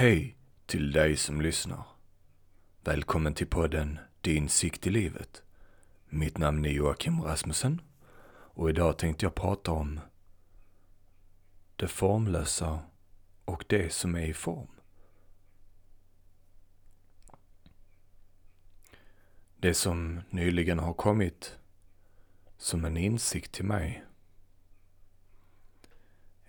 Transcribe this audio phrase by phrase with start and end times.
[0.00, 1.84] Hej till dig som lyssnar.
[2.84, 5.42] Välkommen till podden Din sikt i livet.
[6.08, 7.80] Mitt namn är Joakim Rasmussen
[8.30, 10.00] och idag tänkte jag prata om
[11.76, 12.78] det formlösa
[13.44, 14.70] och det som är i form.
[19.56, 21.56] Det som nyligen har kommit
[22.58, 24.04] som en insikt till mig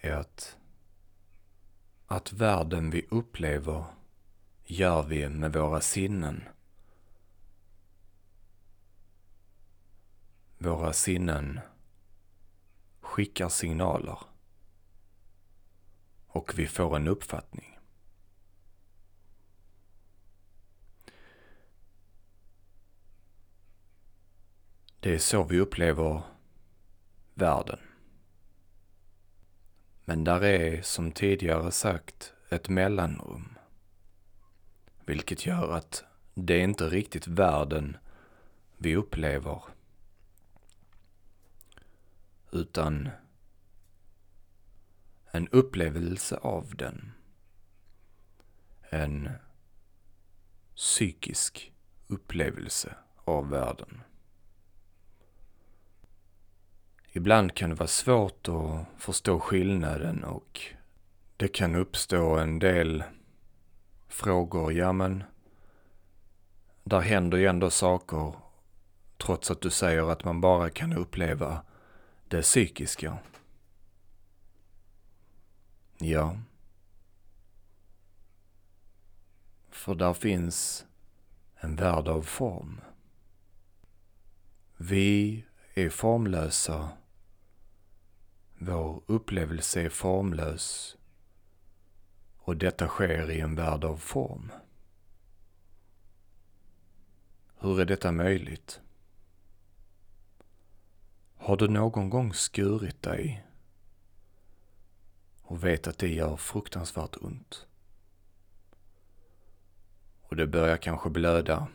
[0.00, 0.56] är att
[2.10, 3.84] att världen vi upplever
[4.64, 6.44] gör vi med våra sinnen.
[10.58, 11.60] Våra sinnen
[13.00, 14.18] skickar signaler
[16.26, 17.78] och vi får en uppfattning.
[25.00, 26.22] Det är så vi upplever
[27.34, 27.87] världen.
[30.08, 33.58] Men där är, som tidigare sagt, ett mellanrum.
[35.06, 37.96] Vilket gör att det är inte riktigt världen
[38.76, 39.62] vi upplever.
[42.52, 43.08] Utan
[45.30, 47.12] en upplevelse av den.
[48.90, 49.30] En
[50.76, 51.72] psykisk
[52.06, 54.00] upplevelse av världen.
[57.12, 60.60] Ibland kan det vara svårt att förstå skillnaden och
[61.36, 63.04] det kan uppstå en del
[64.08, 64.72] frågor.
[64.72, 65.24] Ja, men
[66.84, 68.34] där händer ju ändå saker
[69.16, 71.64] trots att du säger att man bara kan uppleva
[72.28, 73.18] det psykiska.
[75.98, 76.36] Ja.
[79.70, 80.86] För där finns
[81.56, 82.80] en värld av form.
[84.76, 85.44] Vi
[85.78, 86.88] är formlösa
[88.58, 90.96] vår upplevelse är formlös
[92.36, 94.52] och detta sker i en värld av form.
[97.58, 98.80] Hur är detta möjligt?
[101.36, 103.46] Har du någon gång skurit dig
[105.42, 107.66] och vet att det gör fruktansvärt ont?
[110.22, 111.68] Och det börjar kanske blöda.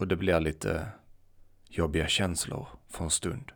[0.00, 0.88] Och det blir lite
[1.68, 3.52] jobbiga känslor för en stund.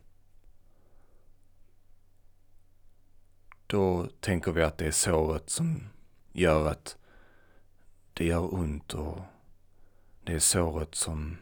[3.66, 5.88] Då tänker vi att det är såret som
[6.32, 6.96] gör att
[8.12, 9.20] det gör ont och
[10.24, 11.36] det är såret som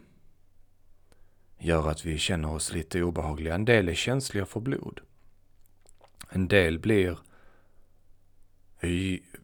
[1.59, 3.55] gör att vi känner oss lite obehagliga.
[3.55, 5.01] En del är känsliga för blod.
[6.31, 7.19] En del blir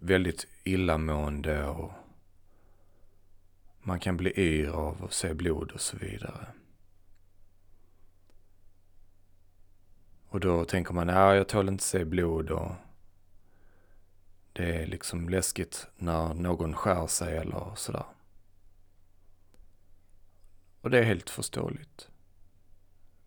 [0.00, 1.92] väldigt illamående och
[3.88, 6.46] man kan bli yr av att se blod och så vidare.
[10.28, 12.72] Och då tänker man, ja jag tål inte se blod och
[14.52, 18.04] det är liksom läskigt när någon skär sig eller sådär.
[20.80, 22.08] Och det är helt förståeligt.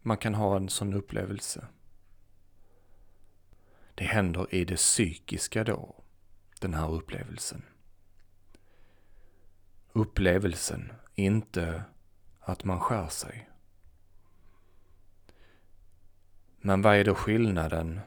[0.02, 1.68] Man kan ha en sån upplevelse.
[3.96, 6.04] Det händer i det psykiska då,
[6.60, 7.64] den här upplevelsen.
[9.94, 11.84] Upplevelsen, inte
[12.40, 13.50] att man skär sig.
[16.58, 18.00] Men vad är då skillnaden?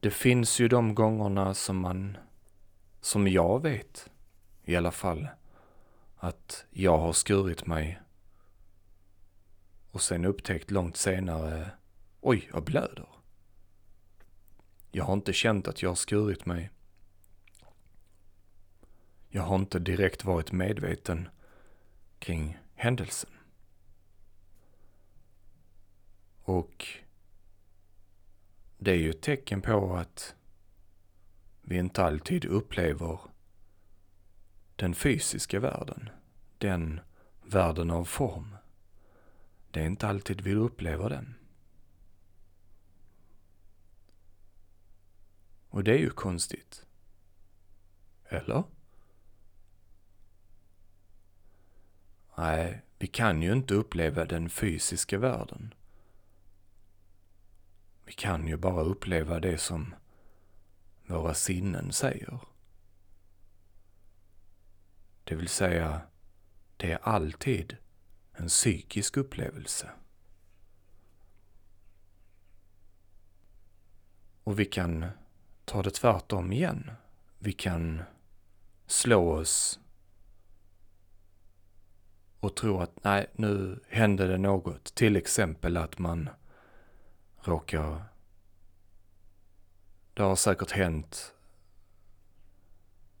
[0.00, 2.16] Det finns ju de gångerna som man,
[3.00, 4.10] som jag vet
[4.64, 5.28] i alla fall,
[6.16, 8.00] att jag har skurit mig
[9.90, 11.70] och sen upptäckt långt senare,
[12.20, 13.08] oj, jag blöder.
[14.90, 16.70] Jag har inte känt att jag har skurit mig.
[19.36, 21.28] Jag har inte direkt varit medveten
[22.18, 23.30] kring händelsen.
[26.42, 26.86] Och
[28.78, 30.34] det är ju ett tecken på att
[31.62, 33.20] vi inte alltid upplever
[34.76, 36.10] den fysiska världen,
[36.58, 37.00] den
[37.42, 38.56] världen av form.
[39.70, 41.34] Det är inte alltid vi upplever den.
[45.68, 46.86] Och det är ju konstigt.
[48.24, 48.64] Eller?
[52.38, 55.74] Nej, vi kan ju inte uppleva den fysiska världen.
[58.04, 59.94] Vi kan ju bara uppleva det som
[61.06, 62.38] våra sinnen säger.
[65.24, 66.00] Det vill säga,
[66.76, 67.76] det är alltid
[68.32, 69.90] en psykisk upplevelse.
[74.44, 75.06] Och vi kan
[75.64, 76.90] ta det tvärtom igen.
[77.38, 78.02] Vi kan
[78.86, 79.80] slå oss
[82.46, 84.94] och tro att nej, nu hände det något.
[84.94, 86.28] Till exempel att man
[87.40, 88.02] råkar
[90.14, 91.34] det har säkert hänt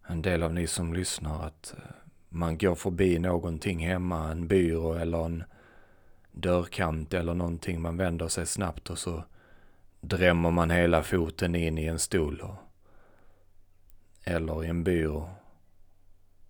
[0.06, 1.84] en del av ni som lyssnar att eh,
[2.28, 5.44] man går förbi någonting hemma, en byrå eller en
[6.32, 7.82] dörrkant eller någonting.
[7.82, 9.24] Man vänder sig snabbt och så
[10.00, 12.56] drämmer man hela foten in i en stol och,
[14.24, 15.30] eller i en byrå.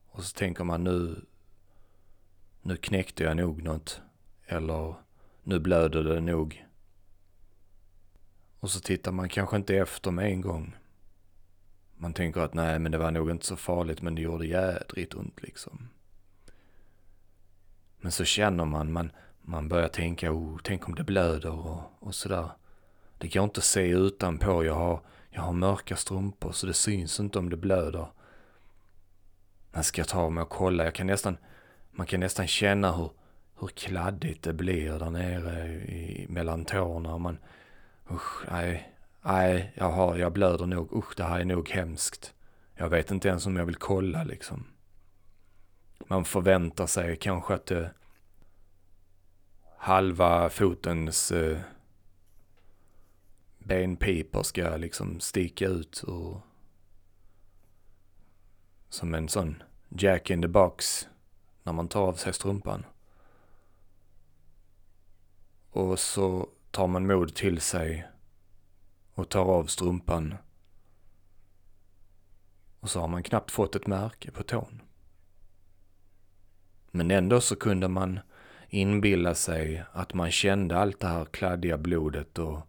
[0.08, 1.20] Och så tänker man nu,
[2.66, 4.00] nu knäckte jag nog något.
[4.46, 4.94] Eller
[5.42, 6.66] nu blöder det nog.
[8.60, 10.76] Och så tittar man kanske inte efter med en gång.
[11.96, 15.14] Man tänker att nej, men det var nog inte så farligt, men det gjorde jädrigt
[15.14, 15.88] ont liksom.
[18.00, 22.14] Men så känner man, man, man börjar tänka, oh, tänk om det blöder och, och
[22.14, 22.50] sådär.
[23.18, 27.20] Det går inte att se utanpå, jag har, jag har mörka strumpor så det syns
[27.20, 28.06] inte om det blöder.
[29.72, 31.36] Men ska jag ta mig och kolla, jag kan nästan,
[31.96, 33.10] man kan nästan känna hur,
[33.60, 37.19] hur kladdigt det blir där nere i, mellan tårna.
[37.19, 37.38] Man,
[38.10, 42.34] usch, nej, nej, jag, har, jag blöder nog, usch det här är nog hemskt.
[42.75, 44.66] Jag vet inte ens om jag vill kolla liksom.
[46.06, 47.87] Man förväntar sig kanske att eh,
[49.78, 51.58] halva fotens eh,
[53.58, 56.40] benpipor ska liksom sticka ut ur
[58.88, 61.08] som en sån jack in the box
[61.66, 62.84] när man tar av sig strumpan.
[65.70, 68.06] Och så tar man mod till sig
[69.14, 70.34] och tar av strumpan.
[72.80, 74.82] Och så har man knappt fått ett märke på tån.
[76.90, 78.20] Men ändå så kunde man
[78.68, 82.60] inbilla sig att man kände allt det här kladdiga blodet och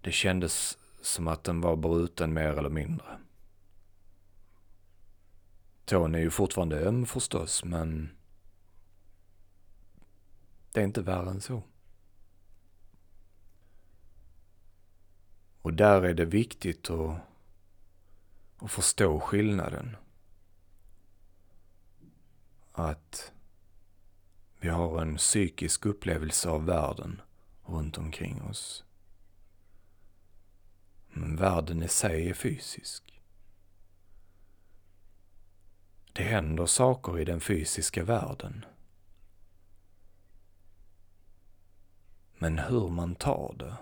[0.00, 3.18] det kändes som att den var bruten mer eller mindre.
[5.84, 8.17] Tån är ju fortfarande öm förstås, men
[10.72, 11.62] det är inte värre än så.
[15.62, 17.20] Och där är det viktigt att,
[18.58, 19.96] att förstå skillnaden.
[22.72, 23.32] Att
[24.60, 27.20] vi har en psykisk upplevelse av världen
[27.66, 28.84] runt omkring oss.
[31.08, 33.22] Men världen i sig är fysisk.
[36.12, 38.64] Det händer saker i den fysiska världen.
[42.38, 43.76] Men hur man tar det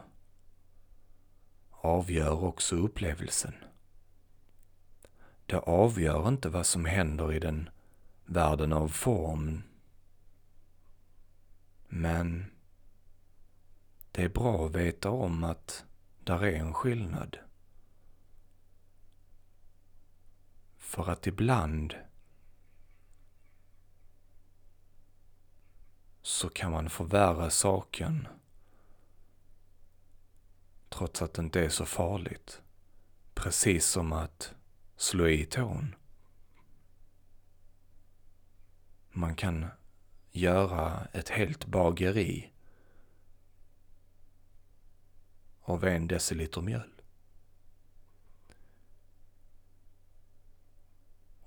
[1.87, 3.55] avgör också upplevelsen.
[5.47, 7.70] Det avgör inte vad som händer i den
[8.25, 9.62] världen av form.
[11.88, 12.50] Men
[14.12, 15.85] det är bra att veta om att
[16.25, 17.38] där är en skillnad.
[20.79, 21.94] För att ibland
[26.23, 28.29] så kan man förvärra saken
[30.96, 32.62] trots att det inte är så farligt.
[33.34, 34.54] Precis som att
[34.96, 35.94] slå i tån.
[39.10, 39.66] Man kan
[40.31, 42.52] göra ett helt bageri
[45.60, 46.93] av en deciliter mjöl.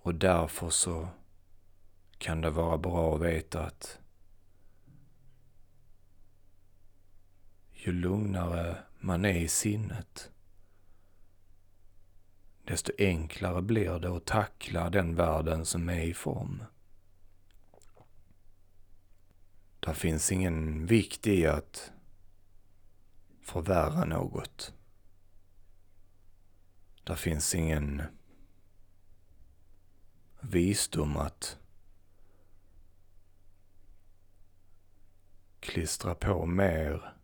[0.01, 1.07] Och därför så
[2.17, 3.99] kan det vara bra att veta att
[7.73, 10.31] ju lugnare man är i sinnet,
[12.63, 16.63] desto enklare blir det att tackla den världen som är i form.
[19.79, 21.91] Där finns ingen vikt i att
[23.41, 24.73] förvärra något.
[27.03, 28.01] Där finns ingen
[30.39, 31.57] visdom att
[35.59, 37.18] klistra på mer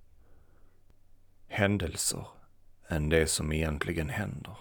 [1.56, 2.28] händelser
[2.88, 4.58] än det som egentligen händer.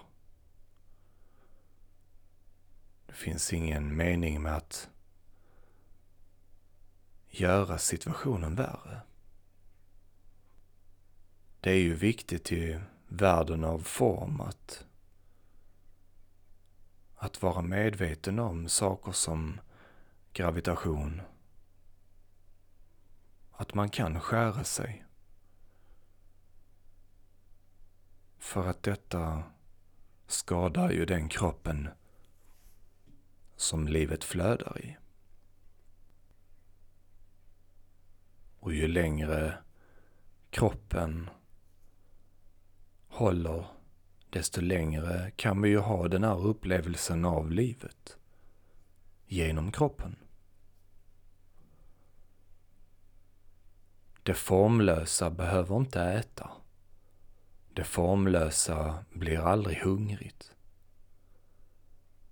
[3.05, 4.89] Det finns ingen mening med att
[7.29, 9.01] göra situationen värre.
[11.59, 14.85] Det är ju viktigt i världen av form att,
[17.15, 19.59] att vara medveten om saker som
[20.33, 21.21] gravitation.
[23.51, 25.04] Att man kan skära sig.
[28.45, 29.43] För att detta
[30.27, 31.89] skadar ju den kroppen
[33.55, 34.97] som livet flödar i.
[38.59, 39.57] Och ju längre
[40.49, 41.29] kroppen
[43.07, 43.65] håller,
[44.29, 48.17] desto längre kan vi ju ha den här upplevelsen av livet
[49.25, 50.15] genom kroppen.
[54.23, 56.51] Det formlösa behöver inte äta.
[57.75, 60.55] Det formlösa blir aldrig hungrigt.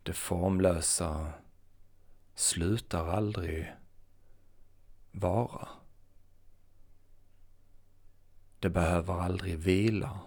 [0.03, 1.33] Det formlösa
[2.35, 3.73] slutar aldrig
[5.11, 5.67] vara.
[8.59, 10.19] Det behöver aldrig vila.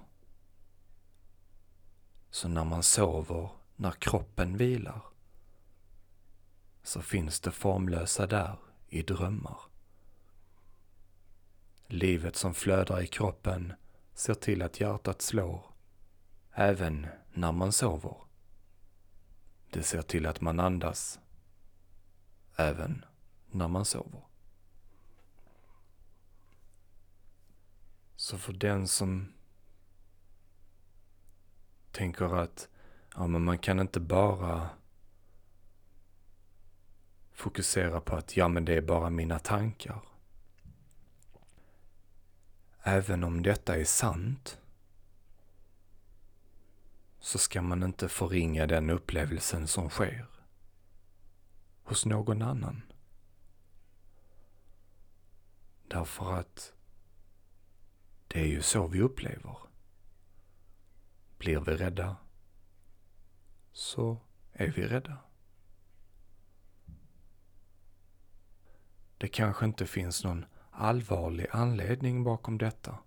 [2.30, 5.00] Så när man sover, när kroppen vilar,
[6.82, 8.56] så finns det formlösa där
[8.88, 9.60] i drömmar.
[11.86, 13.72] Livet som flödar i kroppen
[14.16, 15.64] ser till att hjärtat slår
[16.52, 18.16] även när man sover.
[19.70, 21.20] Det ser till att man andas
[22.56, 23.04] även
[23.50, 24.20] när man sover.
[28.16, 29.32] Så för den som
[31.90, 32.68] tänker att
[33.14, 34.68] ja, men man kan inte bara
[37.32, 40.02] fokusera på att ja, men det är bara mina tankar.
[42.88, 44.60] Även om detta är sant
[47.18, 50.26] så ska man inte förringa den upplevelsen som sker
[51.82, 52.82] hos någon annan.
[55.88, 56.72] Därför att
[58.28, 59.58] det är ju så vi upplever.
[61.38, 62.16] Blir vi rädda
[63.72, 64.20] så
[64.52, 65.18] är vi rädda.
[69.18, 70.44] Det kanske inte finns någon
[70.76, 72.98] allvarlig anledning bakom detta.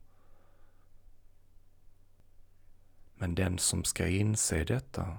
[3.16, 5.18] Men den som ska inse detta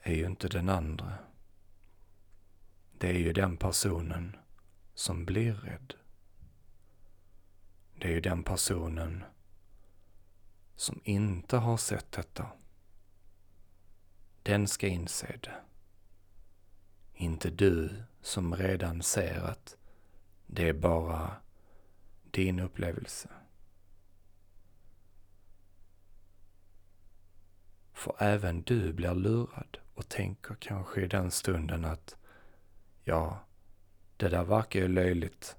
[0.00, 1.14] är ju inte den andra.
[2.98, 4.36] Det är ju den personen
[4.94, 5.94] som blir rädd.
[7.94, 9.24] Det är ju den personen
[10.76, 12.46] som inte har sett detta.
[14.42, 15.60] Den ska inse det.
[17.14, 19.76] Inte du som redan ser att
[20.46, 21.36] det är bara
[22.30, 23.28] din upplevelse.
[27.92, 32.16] För även du blir lurad och tänker kanske i den stunden att
[33.04, 33.38] ja,
[34.16, 35.56] det där verkar ju löjligt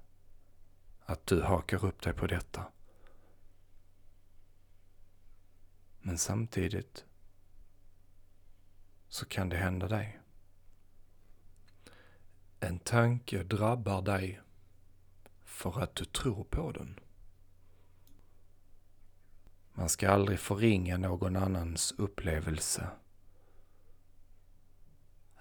[1.06, 2.64] att du hakar upp dig på detta.
[6.02, 7.04] Men samtidigt
[9.08, 10.20] så kan det hända dig.
[12.66, 14.40] En tanke drabbar dig
[15.44, 17.00] för att du tror på den.
[19.72, 22.88] Man ska aldrig förringa någon annans upplevelse.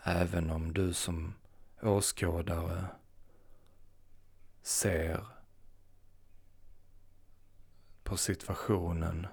[0.04, 1.34] Även om du som
[1.82, 2.86] åskådare
[4.62, 5.26] ser
[8.04, 9.28] på situationen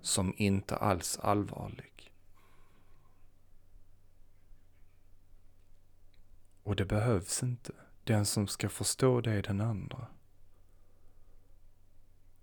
[0.00, 1.95] som inte alls allvarlig.
[6.66, 7.72] Och det behövs inte.
[8.04, 10.06] Den som ska förstå det är den andra.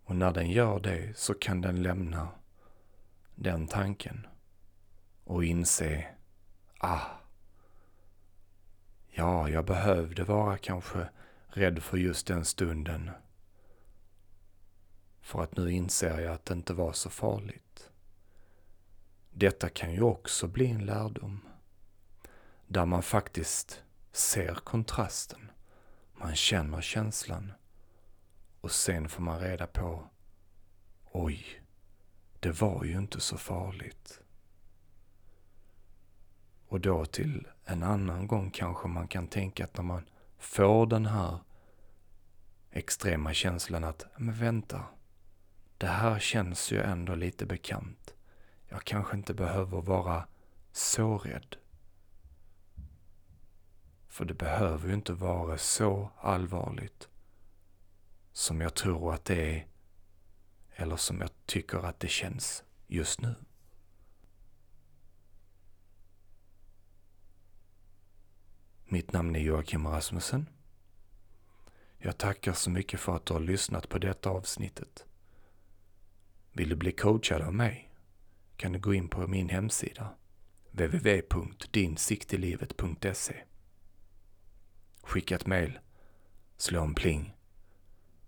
[0.03, 2.29] Och när den gör det så kan den lämna
[3.35, 4.27] den tanken
[5.23, 6.07] och inse,
[6.77, 7.05] ah,
[9.09, 11.09] ja, jag behövde vara kanske
[11.47, 13.11] rädd för just den stunden.
[15.21, 17.89] För att nu inser jag att det inte var så farligt.
[19.31, 21.39] Detta kan ju också bli en lärdom.
[22.67, 23.83] Där man faktiskt
[24.13, 25.51] ser kontrasten.
[26.13, 27.53] Man känner känslan.
[28.61, 30.09] Och sen får man reda på,
[31.11, 31.63] oj,
[32.39, 34.19] det var ju inte så farligt.
[36.67, 41.05] Och då till en annan gång kanske man kan tänka att när man får den
[41.05, 41.39] här
[42.71, 44.85] extrema känslan att, men vänta,
[45.77, 48.13] det här känns ju ändå lite bekant.
[48.69, 50.27] Jag kanske inte behöver vara
[50.71, 51.55] så rädd.
[54.13, 57.09] För det behöver ju inte vara så allvarligt
[58.31, 59.67] som jag tror att det är
[60.75, 63.35] eller som jag tycker att det känns just nu.
[68.85, 70.49] Mitt namn är Joakim Rasmussen.
[71.97, 75.05] Jag tackar så mycket för att du har lyssnat på detta avsnittet.
[76.51, 77.91] Vill du bli coachad av mig
[78.57, 80.09] kan du gå in på min hemsida
[80.71, 83.43] www.dinsiktilivet.se
[85.03, 85.79] Skicka ett mejl,
[86.57, 87.33] Slå en pling.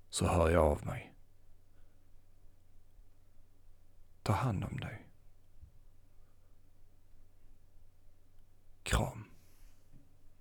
[0.09, 1.13] Så hör jag av mig.
[4.23, 5.05] Ta hand om dig.
[8.83, 9.24] Kram.